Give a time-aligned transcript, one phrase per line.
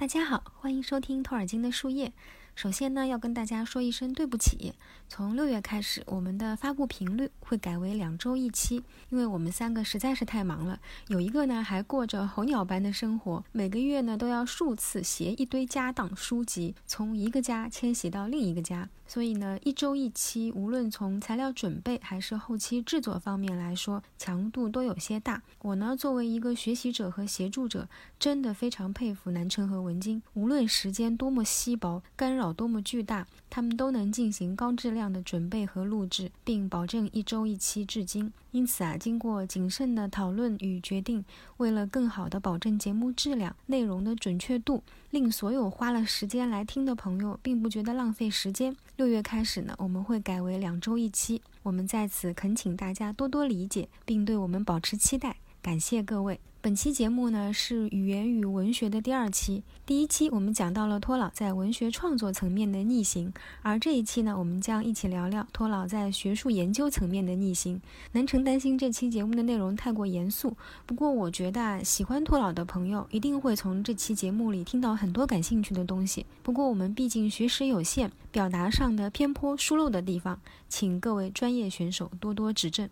[0.00, 2.10] 大家好，欢迎收听托尔金的树叶。
[2.54, 4.72] 首先呢，要跟大家说一声对不起。
[5.10, 10.80] 从六月开始，我们的发布频率会改为两周一期，因为我们三个实在是太忙了。
[11.08, 25.42] 有一个呢，还过着候鸟般的生活，每个月呢都要数次携一堆家当书籍从一个家迁徙到另一个家，所以呢，一周一期，无论从材料准备还是后期制作方面来说，强度都有些大。
[25.62, 27.88] 我呢，作为一个学习者和协助者，
[28.20, 32.50] 真的非常佩服南城和文晶，无论时间多么稀薄，干扰。
[32.60, 38.30] 多么巨大，他们都能进行高质量的准备和录制，并保证一周一期至今。
[38.50, 41.24] 因此啊，经过谨慎的讨论与决定，
[41.56, 48.76] 为了更好的保证节目质量、内容的准确度，令所有花了时间来听的朋友并不觉得浪费时间。
[49.00, 51.40] 六月开始呢，我们会改为两周一期。
[51.62, 55.36] 我们在此恳请大家多多理解，并对我们保持期待。
[55.62, 56.38] 感谢各位。
[56.62, 59.62] 本期节目呢是语言与文学的第二期。
[59.86, 67.80] 第一期我们讲到了托老在文学创作层面的逆行，而这一期呢，我们将一起聊聊托老在学术研究层面的逆行。
[68.12, 76.26] 南城担心这期节目的内容太过严肃，不过我觉得喜欢托老的朋友一定会从这期节目里听到很多感兴趣的东西。
[76.42, 80.38] 不过我们毕竟学识有限，表达上的偏颇疏漏的地方，
[80.68, 82.90] 请各位专业选手多多指正。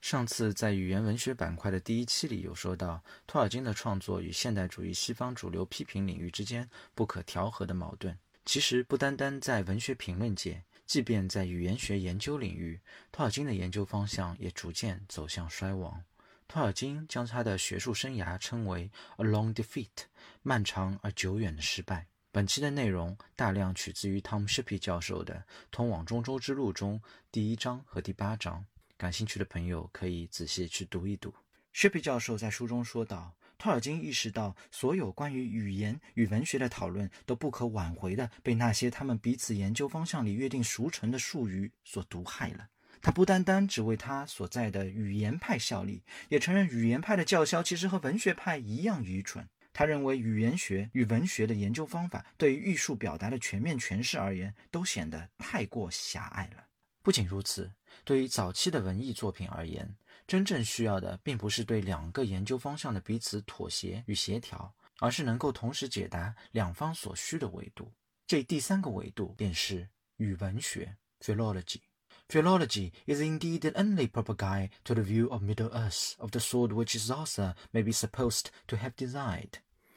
[0.00, 8.16] 上次在语言文学板块的第一期里有说到，托尔金的创作与现代主义西方主流批评领域之间不可调和的矛盾。
[8.44, 12.80] 其实不单单在文学评论界，即便在语言学研究领域，
[13.12, 16.02] 托尔金的研究方向也逐渐走向衰亡。
[16.46, 20.06] 托尔金将他的学术生涯称为 “a long defeat”，
[20.42, 22.06] 漫长而久远的失败。
[22.30, 25.34] 本期的内容大量取自于 Tom Shippey 教授的
[25.70, 28.64] 《通往中州之路》中第一章和第八章。
[28.98, 31.32] 感兴趣的朋友可以仔细去读一读。
[31.72, 42.68] 薛皮教授在书中说道：“托尔金意识到，所有关于语言与文学的讨论都不可挽回地被那些他们彼此研究方向里约定俗成的术语所毒害了。
[43.00, 49.48] 他不单单只为他所在的语言派效力，也承认语言派的叫嚣其实和文学派一样愚蠢。
[49.72, 56.64] 他认为，语言学与文学的研究方法对于艺术表达的全面诠释而言，都显得太过狭隘了。
[57.08, 57.72] 不仅如此。”
[58.04, 59.96] 对于早期的文艺作品而言，
[60.26, 67.90] 真正需要的并不是对两个研究方向的彼此妥协与协调，而是能够同时解答两方所需的维度。
[68.26, 71.80] 这第三个维度便是语文学 （philology）。
[72.28, 76.74] Philology is indeed the only proper guide to the view of Middle Earth of the sort
[76.74, 79.52] which its author may be supposed to have designed。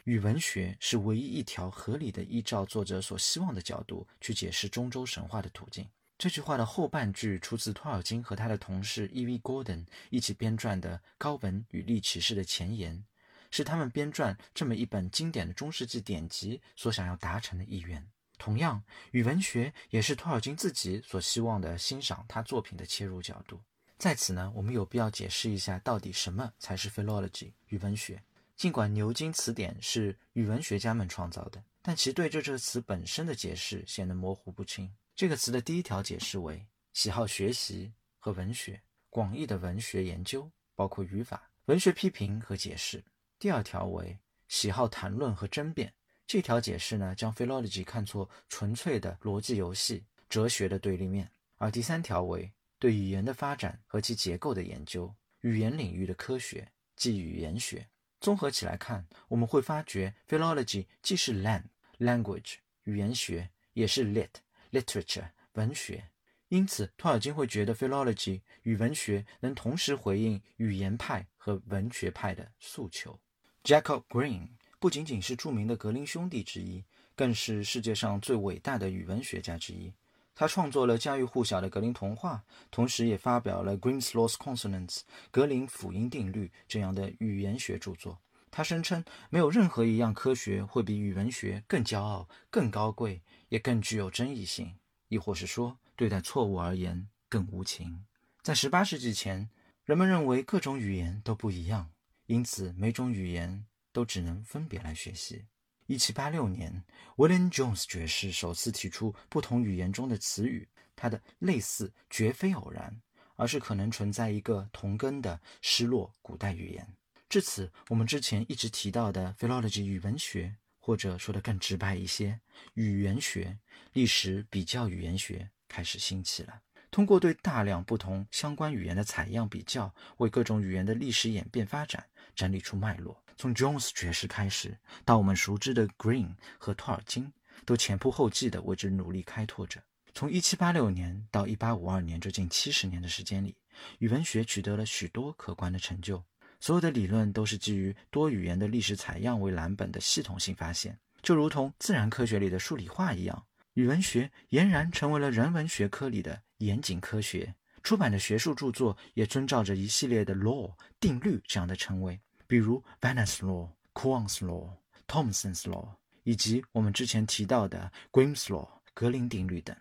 [0.05, 5.85] 语文学是唯一一条合理的依照作者所希望的角度去解释中州神话的途径。
[6.21, 9.39] 这句话的后半句出自托尔金和他的同事 E.V.
[9.39, 13.03] Gordon 一起编撰的《高文与利骑士》的前言，
[13.49, 18.07] 是他们编撰这么一本经典的中世纪典籍所想要达成的意愿。
[18.37, 18.83] 同样，
[19.13, 23.59] 语文学也是托尔金自己所希望的欣赏他作品的切入角度。
[23.97, 28.21] 在此呢，我们有必要解释一下，到底什么才是 philology 语文学。
[28.55, 34.93] 尽管牛津词典是语文学家们创造的，但其对这这个词本身的解释显得模糊不清。
[35.15, 43.03] 这个词的第一条解释为喜好学习和文学，广义的文学研究包括语法、文学批评和解释。
[43.37, 44.17] 第二条为
[44.47, 45.93] 喜好谈论和争辩，
[46.25, 51.29] 这条解释呢将 philology 看作纯粹的逻辑游戏、哲学的对立面。
[51.57, 57.87] 而第三条为对语言的发展和其结构的研究，语言领域的科学即语言学。
[58.19, 61.63] 综合起来看，我们会发觉 philology 既是 lang
[61.99, 64.29] language 语言学，也是 lit。
[64.71, 66.09] Literature 文学，
[66.47, 73.19] 因此托尔金会觉得 philology 与文学能同时回应语言派和文学派的诉求。
[73.63, 74.47] Jacob Green
[74.79, 76.83] 不仅仅是著名的格林兄弟之一，
[77.15, 79.93] 更是世界上最伟大的语文学家之一。
[80.33, 88.19] 他创作了家喻户晓的格林童话，同时也发表了 Green's Law Consonants 格林辅音定律这样的语言学著作。
[88.51, 93.23] 他声称，没有任何一样科学会比语文学更骄傲、更高贵。
[93.51, 94.77] 也更具有争议性，
[95.09, 98.05] 亦或是说，对待错误而言更无情。
[98.41, 99.49] 在十八世纪前，
[99.83, 101.91] 人们认为各种语言都不一样，
[102.27, 105.47] 因此每种语言都只能分别来学习。
[105.87, 106.85] 一七八六年
[107.17, 113.01] ，William Jones 爵士首次提出不同语言中的词语，它的类似绝非偶然，
[113.35, 116.87] 而是可能存在一个同根的失落古代语言。
[117.31, 120.57] 至此，我们之前一直提到的 philology 语文学。
[120.83, 122.41] 或者说的更直白一些，
[122.73, 123.59] 语言学、
[123.93, 126.59] 历史比较语言学开始兴起了。
[126.89, 133.23] 通过对大量不同相关语言的采样比较，为各种语言的历史演变发展整理出脉络。
[133.37, 134.75] 从 Jones 爵士开始，
[135.05, 137.31] 到我们熟知的 Green 和托尔金，
[137.63, 139.83] 都前仆后继地为之努力开拓着。
[140.15, 143.55] 从1786年到1852年这近七十年的时间里，
[143.99, 146.25] 语文学取得了许多可观的成就。
[146.61, 153.43] 所有的理论都是基于多语言的历史采样为蓝本的系统性发现，就如同自然科学里的数理化一样，
[153.73, 157.53] 语文学俨然成为了人文学科里的严谨科学。
[157.81, 162.21] 出版的学术著作也遵照着一系列的 law 定律这样的称谓。
[162.45, 164.69] 比如 Venus Law、Coon's Law、
[165.07, 165.87] Thomson's Law，
[166.21, 169.75] 以及我们之前提到的 Grimm's Law、格林定律等。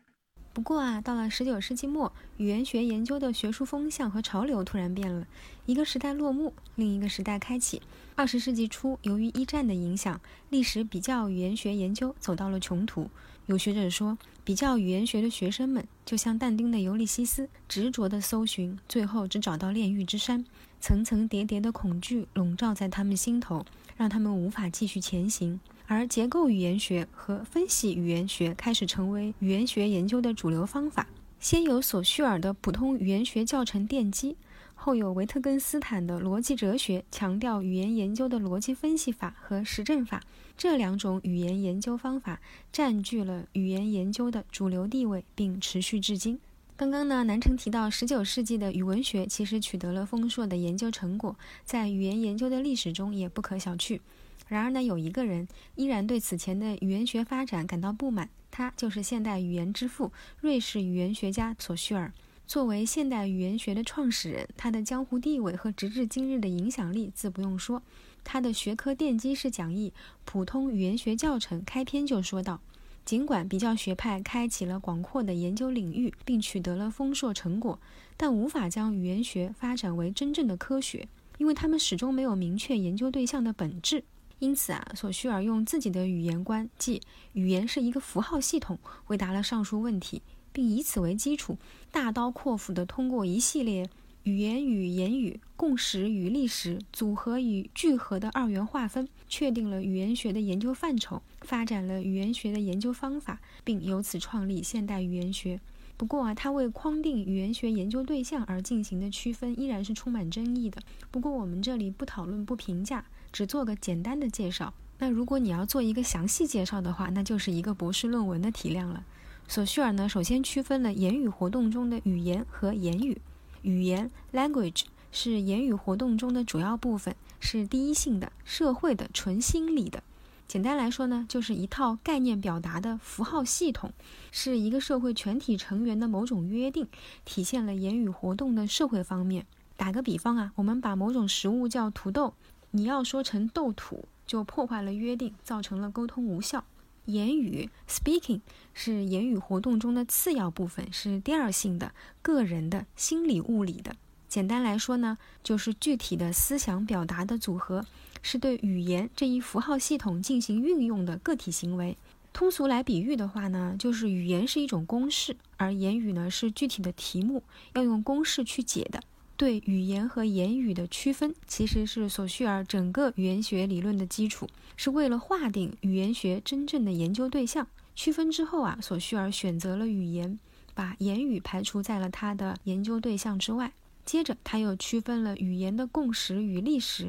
[0.52, 5.24] 不过啊，到了十九世纪末，语言学研究的学术风向和潮流突然变了，
[5.64, 7.80] 一个时代落幕，另一个时代开启。
[8.16, 13.08] 二十世纪初，由于一战的影响，历史比较语言学研究走到了穷途。
[13.46, 20.44] 有学者说，比较语言学的学生们就像但丁的尤利西斯，执着地搜寻，最后只找到炼狱之山。
[20.80, 23.64] 层层叠叠的恐惧笼罩在他们心头，
[23.96, 25.60] 让他们无法继续前行。
[25.92, 31.08] 而结构语言学和分析语言学开始成为语言学研究的主流方法。
[31.40, 34.36] 先有索绪尔的普通语言学教程奠基，
[34.76, 40.22] 后有维特根斯坦的逻辑哲学，强调语言研究的逻辑分析法和实证法。
[40.56, 42.40] 这两种语言研究方法
[42.70, 46.38] 占据了语言研究的主流地位，并持续至今。
[46.80, 54.00] 刚刚呢，南城提到，十九世纪的语文学其实取得了丰硕的研究成果，在语言研究的历史中也不可小觑。
[54.48, 60.10] 然而呢，有一个人依然对此前的语言学发展感到不满，他就是现代语言之父——
[60.40, 62.10] 瑞士语言学家索绪尔。
[62.46, 67.82] 作为现代语言学的创始人，他的江湖地位和直至今日的影响力自不用说。
[68.24, 69.92] 他的学科奠基式讲义
[70.24, 72.62] 《普通语言学教程》开篇就说道。
[73.04, 77.78] 尽管比较学派开启了广阔的研究领域，并取得了丰硕成果，
[78.16, 81.08] 但无法将语言学发展为真正的科学，
[81.38, 84.04] 因为他们始终没有明确研究对象的本质。
[84.38, 87.02] 因此啊，索绪尔用自己的语言观，即
[87.32, 91.58] 语言是一个符号系统，回答了上述问题，并以此为基础，
[91.90, 93.88] 大刀阔斧地通过一系列。
[94.24, 105.58] 语言与言语、共识与历史、组合与聚合的二元划分，确定了语言学的研究范畴，发展了语言学的研究方法，并由此创立现代语言学。
[105.96, 110.80] 不过啊，他为框定语言学研究对象而进行的区分依然是充满争议的。
[111.10, 114.72] 不过我们这里不讨论、不评价，只做个简单的介绍。
[114.98, 119.04] 那如果你要做一个详细介绍的话，那就是一个博士论文的体量了。
[119.48, 123.20] 索绪尔呢，首先区分了言语活动中的语言和言语。
[123.62, 130.02] 语言 （language） 是言语活动中的主要部分，是第一性的、社会的、纯心理的。
[130.46, 133.92] 简单来说呢，就是一套概念表达的符号系统，
[134.32, 136.88] 是一个社会全体成员的某种约定，
[137.24, 139.46] 体现了言语活动的社会方面。
[139.76, 142.34] 打个比方啊，我们把某种食物叫土豆，
[142.72, 146.64] 你要说成豆土，就破坏了约定，造成了沟通无效。
[147.12, 148.40] 言语 （speaking）
[148.72, 151.92] 是言语活动中的次要部分，是第二性的、
[152.22, 153.96] 个人的、心理物理的。
[154.28, 157.84] 简单来说呢，就是具体的思想表达的组合，
[158.22, 161.96] 是对语言这一符号系统进行运用的个体行为。
[162.32, 167.42] 通俗来比喻的话呢，就是语言是一种公式，而言语呢是具体的题目，
[167.74, 169.02] 要用公式去解的。
[169.40, 177.66] 对语言和言语的区分，其实是索绪尔整个语言学理论的基础，是为了划定语言学真正的研究对象。
[177.94, 180.38] 区分之后啊，索绪尔选择了语言，
[180.74, 183.72] 把言语排除在了他的研究对象之外。
[184.04, 187.08] 接着，他又区分了语言的共识与历史。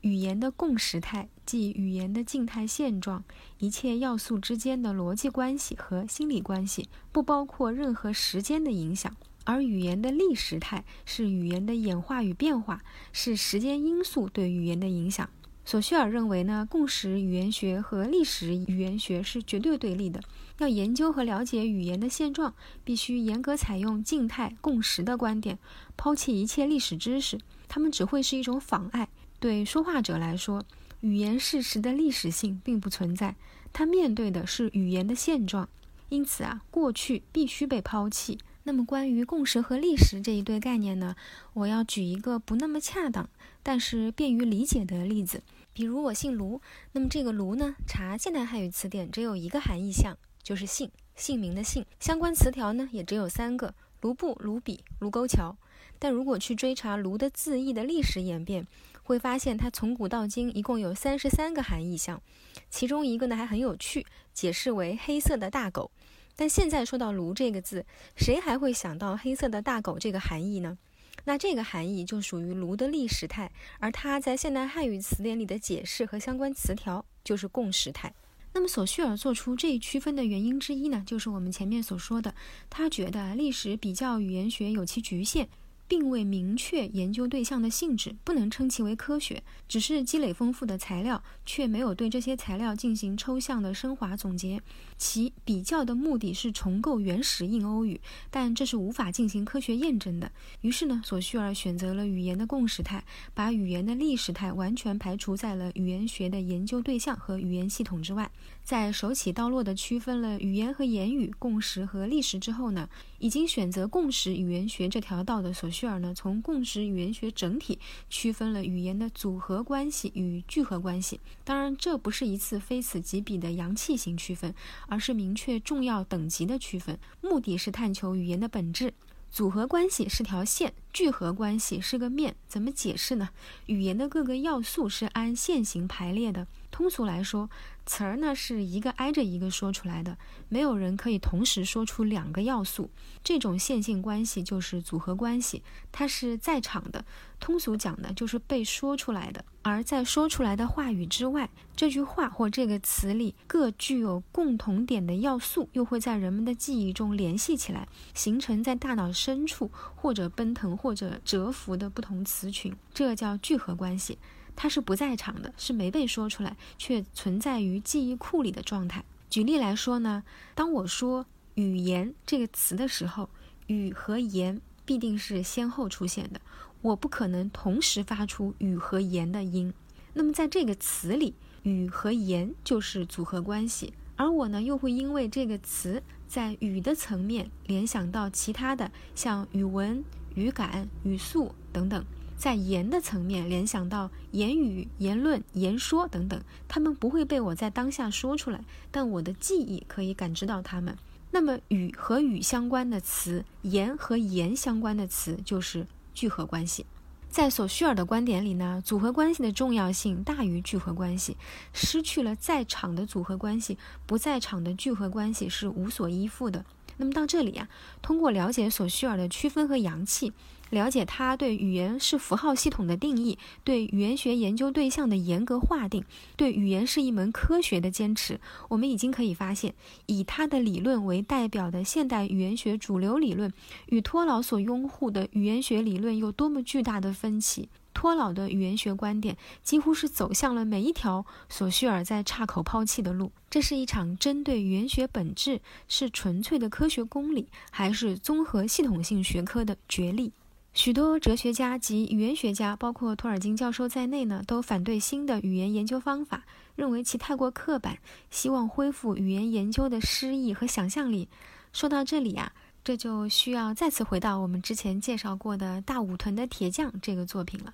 [0.00, 3.22] 语言的共识态，即语言的静态现状，
[3.58, 9.14] 一切要素之间的逻辑关系和心理关系，不包括任何时间的影响。
[9.46, 15.30] 而语言的历时态是语言的演化与变化，是时间因素对语言的影响。
[15.64, 20.20] 索绪尔认为呢，共识语言学和历史语言学是绝对对立的。
[20.58, 25.58] 要研究和了解语言的现状，必须严格采用静态共识的观点，
[25.96, 29.08] 抛弃一切历史知识，它们只会是一种妨碍。
[29.40, 30.64] 对说话者来说，
[31.00, 33.34] 语言事实的历史性并不存在，
[33.72, 35.68] 他面对的是语言的现状。
[36.08, 38.38] 因此啊，过去必须被抛弃。
[38.68, 41.14] 那么，关于共识和历史这一对概念呢，
[41.52, 43.30] 我要举一个不那么恰当，
[43.62, 45.40] 但是便于理解的例子。
[45.72, 51.86] 比如，我姓卢，那么这个卢呢，查现代汉语词典只有一个含义项，就是姓，姓名的姓。
[52.00, 55.56] 相关词条呢，也只有三个：卢布、卢比、卢沟桥。
[56.00, 58.66] 但如果去追查卢的字义的历史演变，
[59.04, 62.20] 会发现它从古到今一共有三十三个含义项，
[62.68, 64.04] 其中一个呢还很有趣，
[64.34, 65.92] 解释为黑色的大狗。
[66.36, 70.76] 但现在说到“卢”这个字，谁还会想到黑色的大狗这个含义呢？
[71.24, 73.50] 那这个含义就属于卢的历史态，
[73.80, 78.12] 而它在现代汉语词典里的解释和相关词条就是共时态。
[78.52, 82.34] 那么索绪尔做出这一区分的原因之一呢，就是我们前面所说的，
[82.70, 85.48] 他觉得历史比较语言学有其局限。
[85.88, 94.60] 并未明确研究对象的性质，不能称其为科学，只是积累丰富的材料，却没有对这些材料进行抽象的升华总结。
[94.98, 98.00] 其比较的目的是重构原始印欧语，
[98.30, 100.32] 但这是无法进行科学验证的。
[100.62, 108.30] 于是呢，索绪尔选择了语言的共识态，把语言的历史态完全排除在了语言学的研究对象和语言系统之外。
[108.66, 112.88] 在手起刀落地区分了语言和言语、共识和历史之后呢，
[113.20, 117.78] 已经选择共识语言学这条道的索绪尔呢，从共识语言学整体
[118.10, 121.20] 区分了语言的组合关系与聚合关系。
[121.44, 124.52] 当然，这不是一次非此即彼的阳气型区分。
[124.88, 128.92] 而是明确重要等级的区分，目的是探求语言的本质。
[129.30, 132.34] 组合关系是条线，聚合关系是个面。
[132.48, 133.28] 怎么解释呢？
[133.66, 136.48] 语言的各个要素是按线型排列的。
[136.70, 137.50] 通俗来说，
[137.86, 142.90] 词儿呢是一个挨着一个说出来的，没有人可以同时说出两个要素。
[143.22, 145.62] 这种线性关系就是组合关系，
[145.92, 147.04] 它是在场的。
[147.38, 149.44] 通俗讲呢，就是被说出来的。
[149.62, 164.18] 而在说出来的话语之外，这句话或这个词里各具有共同点的要素，又会在人们的记忆中联系起来，形成在大脑深处或者奔腾或者蛰伏的不同词群，这叫聚合关系。
[164.56, 169.04] 它是不在场的，是没被说出来，却存在于记忆库里的状态。
[169.28, 173.28] 举例来说呢，当我说“语言”这个词的时候
[173.68, 176.40] ，“语”和“言”必定是先后出现的。
[176.82, 179.74] 我不可能同时发出“语”和“言”的音，
[180.14, 181.34] 那么在这个词里
[181.64, 192.02] ，“语”和“言”就是组合关系，而我呢又会因为这个词在“语”的层面联想到其他的，像语文、语感、语速等等；
[192.36, 200.96] 在“言”的层面联想到言语、言论、言说等等，它们不会被我在当下说出来，但我的记忆可以感知到它们。
[201.30, 205.86] 那么“语”和“语”相关的词，“言”和“言”相关的词就是。
[206.16, 206.86] 聚合关系，
[207.28, 211.36] 在索绪尔的观点里呢，组合关系的重要性大于聚合关系。
[211.74, 213.76] 失去了在场的组合关系，
[214.06, 216.64] 不在场的聚合关系是无所依附的。
[216.96, 217.68] 那么到这里啊，
[218.00, 220.32] 通过了解索绪尔的区分和阳气。
[220.70, 226.04] 了解他对语言是符号系统的定义，对语言学研究对象的严格划定，
[226.36, 229.74] 对语言是一门科学的坚持，我们已经可以发现，
[230.06, 233.52] 以他的理论为代表的现代语言学主流理论
[233.86, 237.68] 与托老所拥护的语言学理论有多么巨大的分歧。
[237.94, 243.32] 托老的语言学观点几乎是走向了每一条索绪尔在岔口抛弃的路。
[243.48, 250.32] 这是一场针对语言学本质是纯粹的科学公理，还是综合系统性学科的角力。
[250.76, 257.96] 许多哲学家及语言学家，包括托尔金教授在内呢，都反对新的语言研究方法，认为其太过刻板，
[258.30, 261.30] 希望恢复语言研究的诗意和想象力。
[261.72, 262.52] 说到这里啊，
[262.84, 267.72] 这就需要再次回到我们之前介绍过的大武屯的铁匠这个作品了。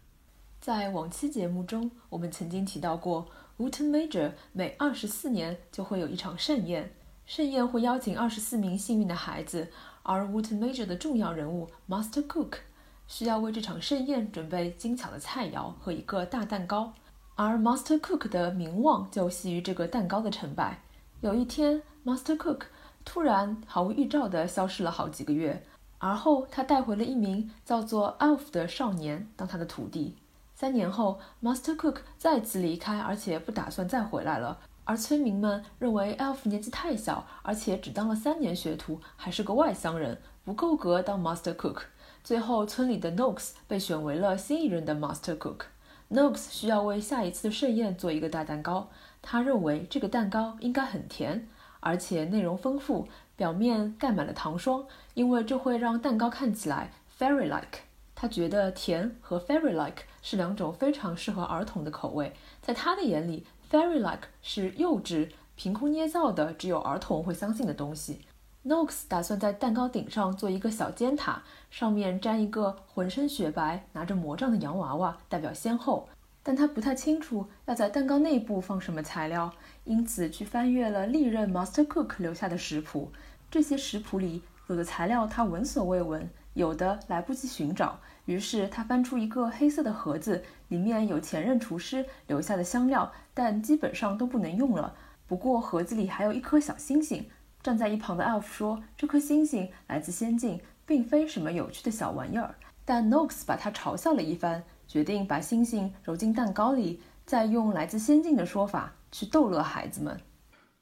[0.61, 3.27] 在往期节目中，我们曾经提到过
[3.59, 6.95] ，Wooten Major 每二十四年就会有一场盛宴，
[7.27, 9.73] 盛宴会邀请二十四名幸运的孩子，
[10.05, 12.59] 而 Wooten Major 的重要人物 Master Cook。
[13.07, 16.93] 需要为这场盛宴准备精巧的菜肴和一个大蛋糕，
[17.35, 20.81] 而 Master Cook 的名望就系于这个蛋糕的成败。
[21.21, 22.63] 有一天，Master Cook
[23.05, 25.65] 突然毫无预兆地消失了好几个月，
[25.99, 30.17] 而后他带回了一名叫做 Alf 的少年当他的徒弟。
[30.55, 34.59] 三年后，Master Cook 再次离开，而且不打算再回来了。
[34.85, 41.83] 而村民们认为 Alf 年纪太小，而且只当了三年学徒，还是个外乡人，不够格当 Master Cook。
[42.25, 45.63] 最后，村里的 Noakes 被选为了新一任的 Master Cook。
[46.09, 51.49] Noakes 需要为下一次盛宴做一个大蛋糕，他认为这个蛋糕应该很甜，
[51.81, 57.81] 而且内容丰富，表面盖满了糖霜，因为这会让蛋糕看起来 fairy-like。
[58.15, 68.21] 他觉得甜和 fairy-like 是两种非常适合儿童的口味，在他的眼里，fairy-like 是幼稚、凭空捏造的，只有儿童会相信的东西。
[68.65, 76.09] Noakes 打算在蛋糕顶上做一个小尖塔，上面粘一个浑身雪白、拿着魔杖的洋娃娃，代表先后。
[76.45, 79.53] 但他不太清楚要在蛋糕内部放什么材料，
[79.85, 83.11] 因此去翻阅了历任 Master Cook 留下的食谱。
[83.51, 87.99] 这些食谱里有的材料他闻所未闻，有的来不及寻找。
[88.27, 94.95] 于是他翻出一个黑色的盒子，里面有前任厨师留下的香料，但基本上都不能用了。
[95.27, 97.27] 不过盒子里还有一颗小星星。
[97.63, 102.55] 站在一旁的 Elf 说：“这颗星星来自仙境，并非什么有趣的小玩意儿。”
[102.85, 110.21] 但 Nox 把他嘲笑了一番，决定把星星揉进蛋糕里，再用来自仙境的说法去逗乐孩子们。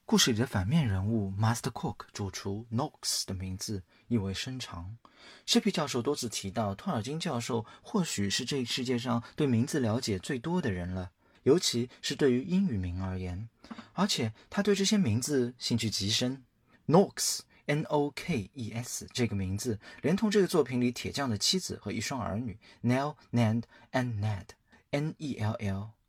[0.06, 4.96] 故事里的反面人物 Master Cook 主厨 Nox 的名字意味深长。
[5.44, 11.10] 谢皮教授多次提到，托尔金教授或许是这世界上对名字了解最多的人了，
[11.42, 13.48] 尤其是对于英语名而言。
[13.92, 16.42] 而且他对这些名字兴趣极深。
[16.90, 24.48] Knox N-O-K-E-S 这个名字，连同这个作品里铁匠的妻子和一双儿女 Nell、Nand and Ned
[24.90, 26.00] N-E-L-L-N-A-N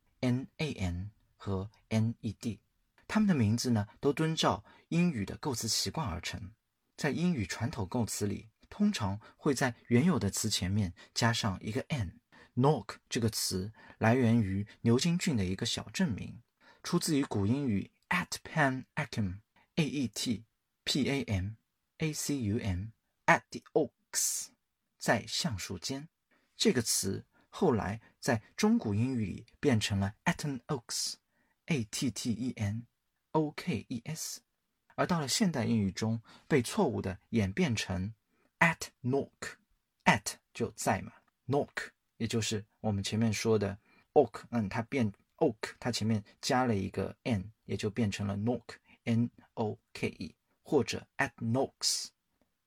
[1.37, 2.59] 和 N-E-D。
[3.07, 6.51] 他们的名字呢，都遵照英语的构词习惯而成。
[6.97, 12.19] 在英语传统构词里，通常会在原有的词前面加上一个 n。
[12.55, 16.41] Nock 这个词来源于牛津郡的一个小镇名，
[16.81, 20.45] 出自于古英语 at Pan Acum，A E T
[20.83, 21.51] P A M
[21.97, 24.47] A C U M，at the oaks，
[24.97, 26.07] 在橡树间。
[26.55, 32.85] 这个词后来在中古英语里变成了 Atten Oaks，A T T E N。
[33.33, 34.41] O K E S，
[34.95, 38.13] 而到了现代英语中，被错误的演变成
[38.59, 41.13] at Nok，at 就在嘛
[41.47, 43.77] ，Nok 也就是我们前面说的
[44.11, 52.07] oak，嗯，它变 oak，它前面加了一个 n，也就变成了 Nok，N O K E，或者 at Noks，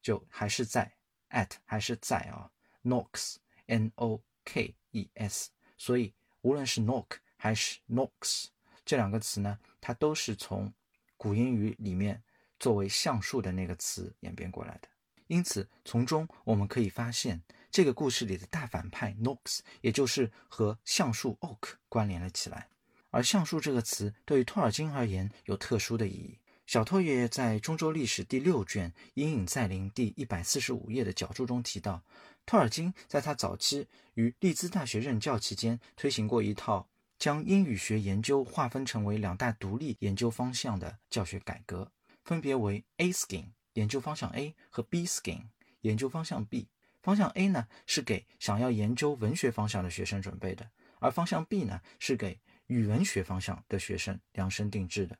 [0.02, 0.94] 就还是在
[1.30, 2.50] at 还是在啊
[2.82, 8.46] ，Noks，N O K E S，所以无论是 Nok 还是 Noks。
[8.84, 10.72] 这两个词呢，它都是从
[11.16, 12.22] 古英语里面
[12.58, 14.88] 作为橡树的那个词演变过来的。
[15.26, 22.68] 因此，从中我们可以发现，这个故事里的大反派 Nox，也就是和橡树 Oak 关联了起来。
[23.08, 26.38] 而橡树这个词对于托尔金而言有特殊的意义。
[26.66, 32.02] 小托爷爷在中州历史第六卷《阴影在临》第一百四十五页的脚注中提到，
[32.46, 36.88] 托尔金在他早期于利兹大学任教期间推行过一套。
[37.16, 41.90] 将英语学研究划分成为两大独立研究方向的教学改革，
[42.24, 45.44] 分别为 A Skin 研究方向 A 和 B Skin
[45.82, 46.68] 研究方向 B。
[47.00, 55.16] 方向 A 呢是给想要研究文学方向的学生准备的，而方向 B 呢是给语文学方向的学生量身定制的。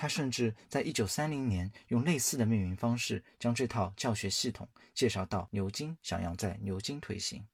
[0.00, 7.44] 他甚至在一九三零年用类似的命名方式将这套教学系统介绍到牛津，想要在牛津推行。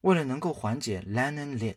[0.00, 1.76] 为了能够缓解 Learn and Lit。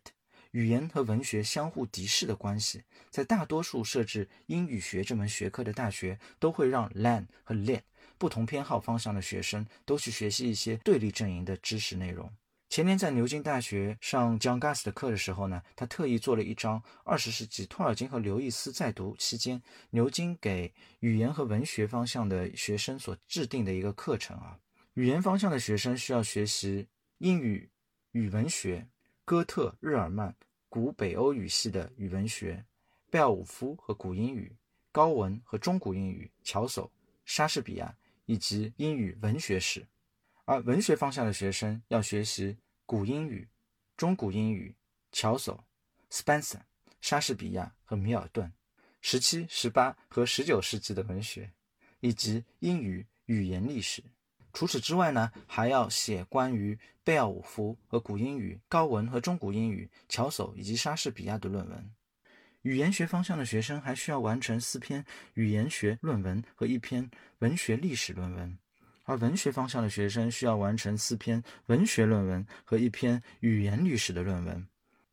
[0.50, 7.82] 语言和文学相互敌视的关系，在大多数设置英语学这门学科的大学，都会让 Lan 和 Lit
[8.18, 12.32] 不同偏好方向的学生都去学习一些对立阵营的知识内容。
[12.70, 24.60] 前年在牛津大学上 John Gus 的课的时候呢，他特意做了一张二十世纪托尔金和刘易斯在读期间牛津给语言和文学方向的学生所制定的一个课程啊。
[24.96, 26.88] 语言方向的学生需要学习
[27.20, 27.70] 英语、
[28.12, 28.88] 语文学、
[29.24, 30.36] 哥特、日耳曼。
[30.68, 32.62] 古北欧语系的语文学，
[33.10, 34.54] 贝尔武夫和古英语，
[34.92, 36.90] 高文和中古英语，乔叟、
[37.24, 39.84] 莎士比亚以及英语文学史；
[40.46, 42.56] 而文学方向的学生要学习
[42.86, 43.48] 古英语、
[43.98, 44.76] 中古英语、
[45.12, 45.58] 乔叟、
[46.12, 46.60] Spencer、
[47.02, 48.54] 莎士比亚和米尔顿，
[49.02, 51.52] 十七、十八和十九世纪的文学，
[52.00, 54.04] 以及英语语言历史。
[54.54, 61.92] 除此之外呢，还要写关于贝奥武夫和古英语、高文和中古英语、乔叟以及莎士比亚的论文。
[62.62, 65.04] 语言学方向的学生还需要完成四篇
[65.34, 68.58] 语言学论文和一篇文学历史论文，
[69.06, 74.68] 而文学方向的学生需要完成四篇文学论文和一篇语言历史的论文。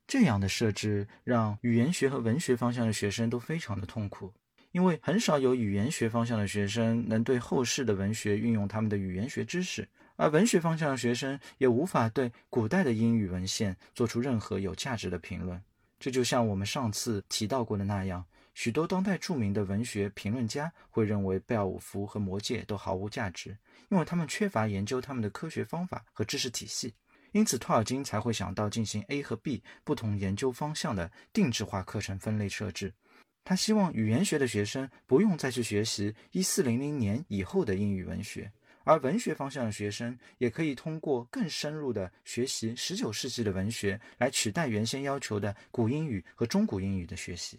[0.07, 4.33] 这样的设置让语言学和文学方向的学生都非常的痛苦。
[4.73, 15.63] 因为很少有语言学方向的学生能对后世的文学运用他们的语言学知识，而文学方向的学生也无法对古代的英语文献做出任何有价值的评论。
[16.01, 23.57] 这就像我们上次提到过的那样，许多当代著名的文学评论家会认为贝尔伍夫和魔戒都毫无价值，
[23.89, 26.95] 因为他们缺乏研究他们的科学方法和知识体系。
[27.33, 32.93] 因此，托尔金才会想到进行 A 和 B 不同研究方向的定制化课程分类设置。
[33.43, 38.53] 他希望语言学的学生不用再去学习一四零零年以后的英语文学，
[38.85, 47.59] 而文学方向的学生也可以通过更深入的学习十九世纪的文学来取代原先要求的古英语和中古英语的学习。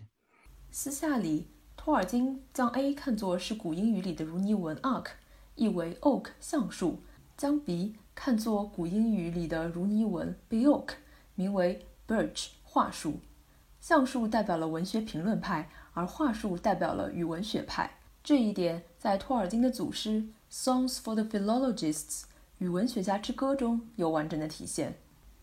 [0.75, 1.45] 私下里，
[1.77, 5.05] 托尔金将 A 看作是古英语里的如尼文 ark，
[5.53, 6.95] 意为 oak 橡树；
[7.37, 10.95] 将 B 看作古英语里的如尼文 beoak，
[11.35, 13.19] 名为 birch 桦树。
[13.79, 17.99] 橡树代表了文学评论派，而桦树代表了语文学派。
[18.23, 20.09] 这一点在托尔金的祖诗
[20.51, 22.21] 《Songs for the Philologists》
[22.57, 24.97] 语文学家之歌中有完整的体现。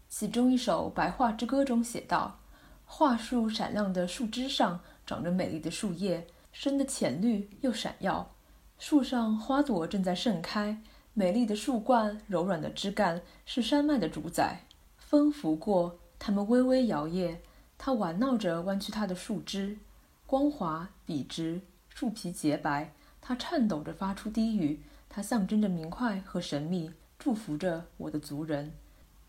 [0.08, 2.40] 其中一首《白桦之歌》中写道
[2.84, 8.30] ：“桦树闪亮的树枝上长着美丽的树叶，深的浅绿又闪耀。
[8.78, 10.80] 树上花朵正在盛开，
[11.14, 14.60] 美丽的树冠、柔软的枝干是山脉的主宰。
[14.96, 17.38] 风拂过，它们微微摇曳。
[17.76, 19.78] 它玩闹着弯曲它的树枝，
[20.26, 22.92] 光滑笔直，树皮洁白。
[23.20, 28.72] 它颤抖着发出低语，它象征着明快和神秘，祝福着我的族人。”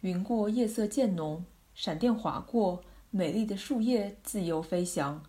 [0.02, 5.24] 云过夜色渐浓，闪电划过，美丽的树叶自由飞翔，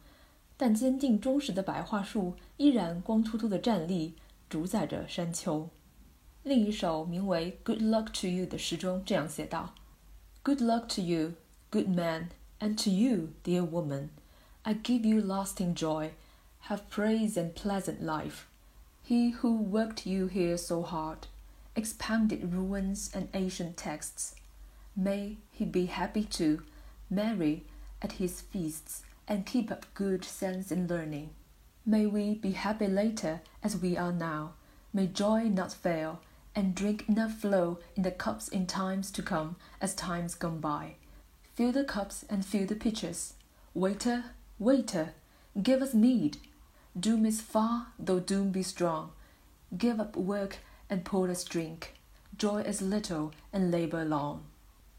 [0.62, 4.16] 但坚定忠实的白桦树依然光秃秃地站立，
[4.50, 5.70] 主宰着山丘。
[6.44, 9.72] 另一首名为《Good Luck to You》的诗中这样写道：“
[10.44, 11.34] Good luck to you,
[11.70, 14.10] good man, and to you, dear woman.
[14.64, 16.12] I give you lasting joy.
[16.70, 18.46] Have praise and pleasant life.
[19.06, 21.28] He who worked you here so hard,
[21.76, 24.36] expounded ruins and ancient texts.”
[24.96, 26.64] May he be happy too,
[27.10, 27.64] merry
[28.02, 31.31] at his feasts, and keep up good sense in learning.
[31.85, 34.55] May we be happy later as we are now.
[34.93, 36.21] May joy not fail,
[36.55, 40.95] and drink enough flow in the cups in times to come as times gone by.
[41.55, 43.35] Fill the cups and fill the pitchers.
[43.75, 44.25] Waiter,
[44.59, 45.15] waiter,
[45.63, 46.37] give us mead.
[46.99, 49.13] Doom is far, though doom be strong.
[49.77, 50.59] Give up work
[50.91, 51.95] and pour us drink.
[52.37, 54.45] Joy is little and labor long.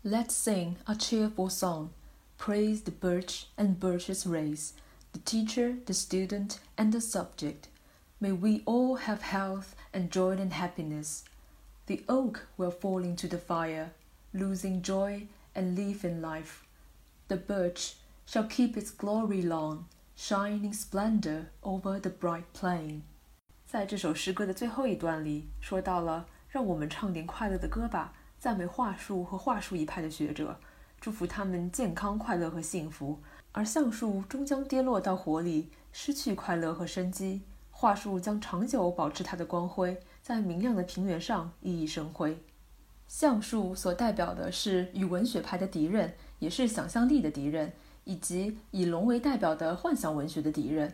[0.04, 1.92] Let's sing a cheerful song
[2.43, 4.73] Praise the birch and birch's race,
[5.13, 7.69] the teacher, the student, and the subject.
[8.21, 11.25] May we all have health and joy and happiness.
[11.87, 13.93] The oak will fall into the fire,
[14.33, 16.65] losing joy and leaf in life.
[17.29, 17.95] The birch
[18.27, 23.03] shall keep its glory long, shining splendor over the bright plain.
[23.67, 28.15] 在这首诗歌的最后一段里，说到了让我们唱点快乐的歌吧。
[28.39, 30.59] 赞美桦树和桦树一派的学者，
[31.04, 33.20] 祝福他们健康、快乐和幸福。
[33.52, 37.42] 而橡树终将跌落到火里，失去快乐和生机。
[37.72, 42.42] 桦树将长久保持它的光辉，在明亮的平原上熠熠生辉。
[43.06, 47.74] 橡树所代表的是与文学派的敌人，也是想象力的敌人，
[48.06, 50.94] 以及以龙为代表的幻想文学的敌人。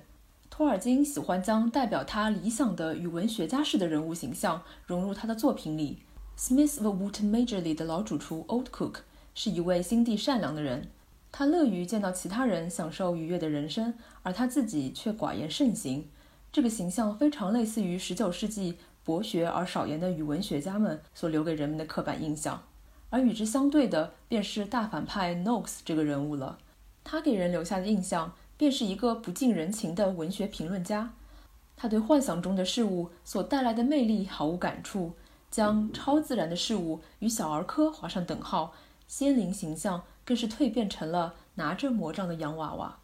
[0.50, 6.00] 托尔金喜欢将代表他理想的语文学家式的人物形象融入他的作品里。
[6.36, 9.02] Smith of Wooten Major 里的老主厨 Old Cook
[9.34, 10.90] 是一位心地善良的人，
[11.32, 16.08] 他乐于见到其他人享受愉悦的人生，而他自己却寡言慎行。
[16.52, 22.64] 这个形象非常类似于19世纪博学而少言的语文学家们所留给人们的刻板印象。
[23.10, 26.58] 而与之相对的，便是大反派 Nox 这个人物了。
[27.04, 31.14] 他给人留下的印象，便是一个不近人情的文学评论家。
[31.78, 35.14] 他对幻想中的事物所带来的魅力毫无感触。
[35.52, 38.72] 将超自然的事物与小儿科划上等号，
[39.10, 43.00] 仙灵形象更是蜕变成了拿着魔杖的洋娃娃。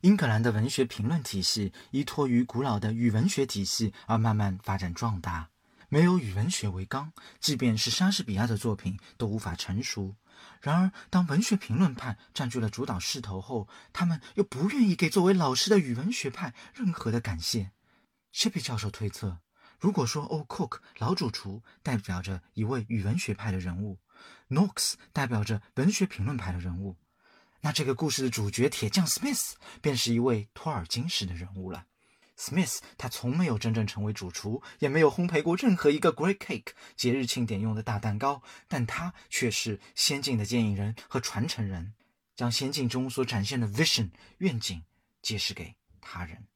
[0.00, 5.50] 英格兰的文学评论体系依托于古老的语文学体系而慢慢发展壮大，
[5.90, 10.16] 没有语文学为纲，即便是莎士比亚的作品都无法成熟。
[10.62, 17.72] 然而，当文学评论派占据了主导势头后，他们又不愿意给作为老师的语文学派任何的感谢。
[18.32, 19.40] 谢比教授推测。
[19.78, 20.46] 如果说 O.
[20.48, 23.98] Cook 老主厨代表着一位语文学派的人物
[24.48, 26.96] N O X 代表着文学评论派的人物，
[27.60, 31.86] 那这个故事的主角铁匠 Smith 便是一位托尔金式的人物了。
[32.38, 41.94] Smith 他从没有真正成为主厨，也没有烘焙过任何一个 Great Cake 节日庆典用的大蛋糕，但他却是先进的建议人和传承人，
[42.34, 44.84] 将先进中所展现的 vision 愿景
[45.22, 46.46] 揭示给他人。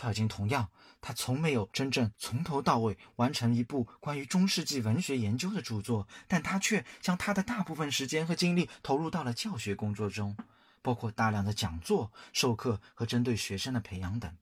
[0.00, 0.70] 托尔金同样。
[1.02, 10.34] 他从没有真正从头到尾完成一部关于中世纪文学研究的著作，但他却将他的大部分时间和精力投入到了教学工作中，
[10.80, 14.34] 包括大量的讲座、授课和针对学生的培养等。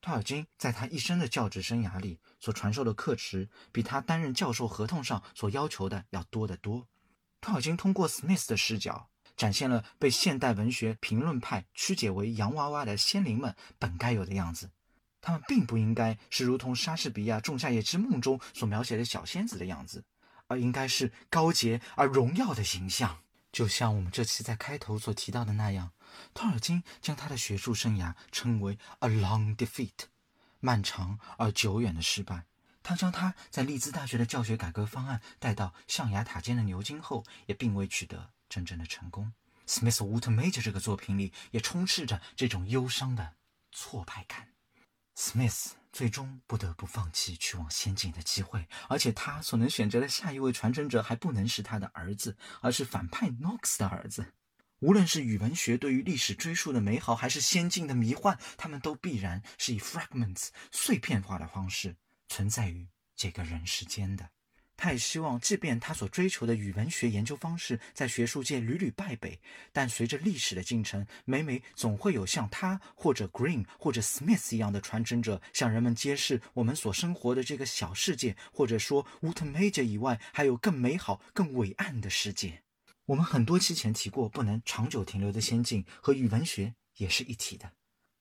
[0.00, 6.86] 托尔金在他一生的教职生涯里所传授的课时，比他担任教授合同上所要求的要多得多。
[7.40, 14.70] 托尔金通过 Smith 的视角，展现了被现代文学评论派曲解为洋娃娃的仙灵们本该有的样子。
[15.26, 20.04] 他们并不应该是如同莎士比亚《仲夏夜之梦》中所描写的小仙子的样子，
[20.46, 23.18] 而应该是高洁而荣耀的形象。
[23.50, 25.90] 就像我们这期在开头所提到的那样，
[26.32, 30.04] 托尔金将他的学术生涯称为 “a long defeat”，
[30.60, 32.44] 漫长而久远的失败。
[32.84, 39.32] 他将他在利兹大学的教学改革方案带到象牙塔尖的牛津后，也并未取得真正的成功。
[39.66, 43.34] Smith Wood Major 这个作品里也充斥着这种忧伤的
[43.72, 44.50] 挫败感。
[45.16, 54.34] Smith 最终不得不放弃去往仙境的机会，而且他所能选择的下一位传承者还不能是他的儿子，而是反派 Nox 的儿子。
[54.80, 61.96] 无论是语文学对于历史追溯的美好，还是仙境的迷幻，他们都必然是以 fragments 碎片化的方式
[62.28, 64.28] 存在于这个人世间的。
[64.76, 69.40] 他也希望，即便他所追求的语文学研究方式在学术界屡屡败北，
[69.72, 82.62] 但随着历史的进程，每每总会有像他或者 Green 或者 Smith 一样的传承者，向人们揭示我们所生活的这个小世界，或者说 Wood Major 以外还有更美好、更伟岸的世界。
[83.06, 87.72] 我们很多期前提过，不能长久停留的仙境和语文学也是一体的，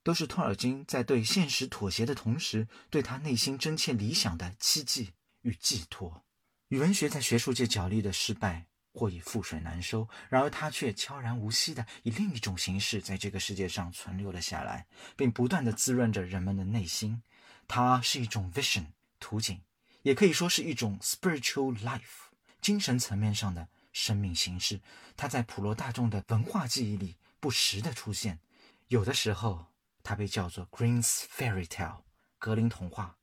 [0.04, 5.10] 都是托尔金在对现实妥协的同时，对他内心真切理想的期冀
[5.42, 6.25] 与寄托。
[6.70, 17.22] 语文学在学术界角力的失败，或已覆水难收；然而，它却悄然无息地以另一种形式在这个世界上存留了下来，并不断地滋润着人们的内心。
[17.68, 18.86] 它是一种 vision
[19.20, 19.62] 图景，
[20.02, 24.82] 也可以说是一种 spiritual life 精神层面上的生命形式。
[25.16, 28.40] 它在普罗大众的文化记忆里不时地出现。
[28.88, 29.68] 有的时候，
[30.02, 32.02] 它被叫做 Green's Fairy Tale
[32.40, 33.18] 格林童话；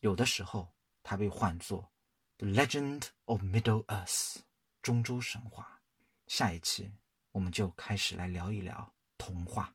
[0.00, 1.92] 有的时候，它被唤作。
[2.38, 4.36] The Legend of Middle Earth，
[4.80, 5.80] 中州神话。
[6.28, 6.88] 下一期
[7.32, 9.72] 我们就开始来聊一聊童话。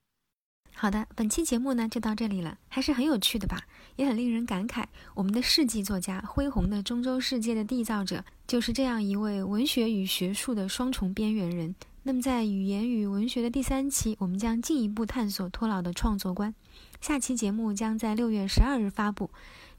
[0.74, 4.86] 好的，本期节目呢就到这里了，还是很有趣的吧，也很令人感慨。
[5.14, 11.76] 我们的世纪作家，恢宏的中州世界的缔造者，就是这样一位文学与学术的双重边缘人。
[12.04, 16.56] 那么在语言与文学的第三期，我们将进一步探索托老的创作观。
[17.02, 19.30] 下期节目将在六月十二日发布。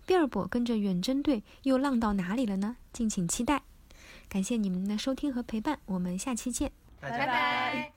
[0.07, 2.77] 比尔博跟着远征队又浪到哪里了呢？
[2.93, 3.63] 敬请期待。
[4.29, 7.94] 感谢你们的收听和陪伴，我们下期见，拜拜。